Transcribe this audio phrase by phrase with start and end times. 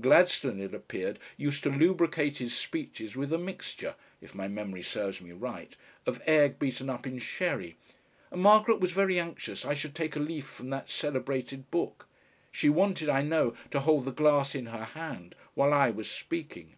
[0.00, 5.20] Gladstone it appeared used to lubricate his speeches with a mixture if my memory serves
[5.20, 5.76] me right
[6.06, 7.76] of egg beaten up in sherry,
[8.30, 12.08] and Margaret was very anxious I should take a leaf from that celebrated book.
[12.50, 16.76] She wanted, I know, to hold the glass in her hand while I was speaking.